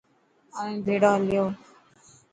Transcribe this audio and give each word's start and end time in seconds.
اوهين 0.57 0.77
ڀيڙو 0.85 1.09
هليو. 1.17 1.45